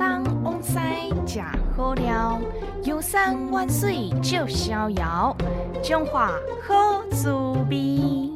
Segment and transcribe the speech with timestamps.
[0.00, 0.78] 东往西
[1.26, 1.42] 食
[1.76, 2.40] 好料，
[2.84, 5.36] 游山玩水就逍遥，
[5.82, 6.32] 中华
[6.66, 7.30] 好滋
[7.68, 8.30] 味。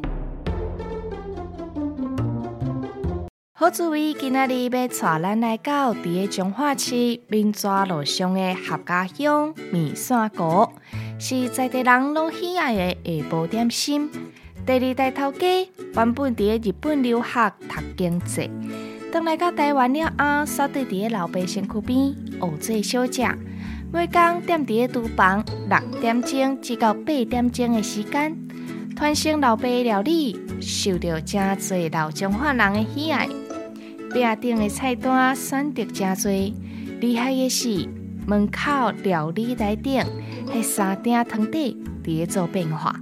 [3.54, 10.70] 好滋味，今仔日要带咱来到伫个中华市民抓路上的合家乡米线糕，
[11.18, 14.10] 是在地人拢喜爱的下晡点心。
[14.66, 15.46] 第二代头家
[15.94, 18.50] 原本伫个日本留学读经济。
[19.14, 23.22] 当来到台湾了后，煞对伫个老爸身躯边学做小食，
[23.92, 28.36] 每工踮伫个厨房六点钟至到八点钟的时间，
[28.96, 33.28] 传承老爸料理，受到真侪老中华人的喜爱。
[34.12, 36.52] 饼顶的菜单选择真侪，
[36.98, 37.88] 厉害的是
[38.26, 40.02] 门口料理台顶
[40.48, 43.00] 迄三鼎汤底伫个做变化，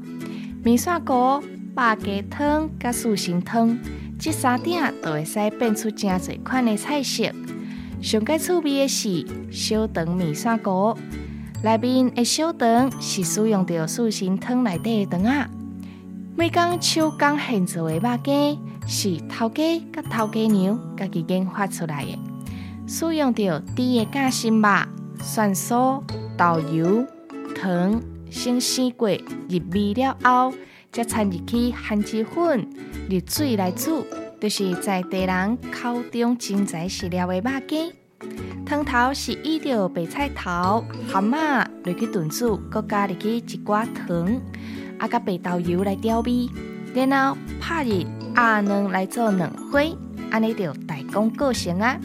[0.63, 3.79] 面线糊、肉鸡汤、甲素心汤。
[4.25, 7.25] 这三点都会使变出真侪款的菜色。
[8.01, 10.97] 上介趣味的是小肠面线糕，
[11.65, 15.51] 内面的小肠是使用着素心汤内底的肠啊。
[16.37, 22.17] 每工手工现做的肉鸡是头家甲头家娘家己研发出来的，
[22.87, 24.69] 使用着猪的夹心肉、
[25.21, 26.01] 蒜酥、
[26.39, 27.05] 豆油、
[27.57, 30.55] 糖先生过入味了后。
[30.93, 32.69] 再掺入去番薯粉、
[33.09, 34.05] 热水来煮，
[34.43, 37.93] 就是在地人口中真材实料的肉羹。
[38.67, 44.41] 汤头是依着白菜头、蛤蟆落去炖煮，搁加入去一寡糖，
[44.99, 46.51] 啊，甲白豆油来调味，
[46.93, 49.81] 然后拍入鸭卵来做卵花，
[50.33, 51.97] 安尼就大功告成啊！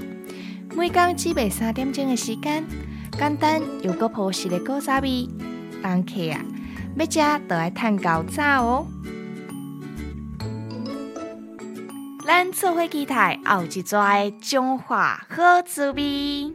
[0.75, 2.63] 每工只卖三点钟的时间，
[3.17, 5.27] 简单又搁朴实的古早味，
[5.81, 6.45] 人客啊！
[6.99, 8.87] 要食都爱趁高早哦！
[12.27, 16.51] 咱做伙期待后一撮的中华好滋味。